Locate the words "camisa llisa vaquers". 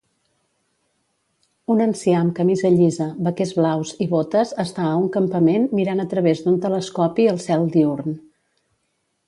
2.39-3.53